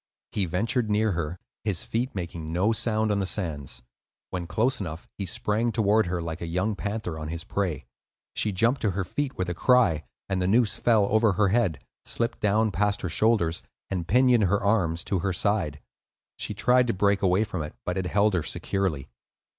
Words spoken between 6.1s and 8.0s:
like a young panther on his prey.